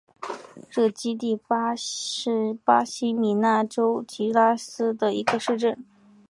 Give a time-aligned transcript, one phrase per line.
[0.67, 5.85] 热基蒂巴是巴西米纳斯吉拉斯州的一个市镇。